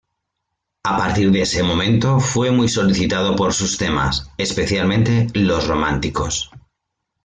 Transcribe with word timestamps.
A 0.81 0.97
partir 0.97 1.29
de 1.29 1.43
ese 1.43 1.61
momento 1.61 2.19
fue 2.19 2.49
muy 2.49 2.67
solicitado 2.67 3.35
por 3.35 3.53
sus 3.53 3.77
temas, 3.77 4.31
especialmente 4.35 5.27
los 5.35 5.67
románticos. 5.67 6.49